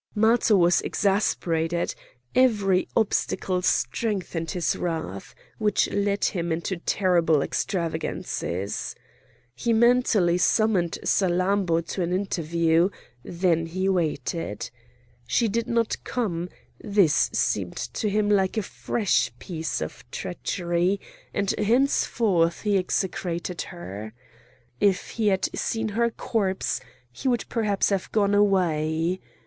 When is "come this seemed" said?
16.03-17.77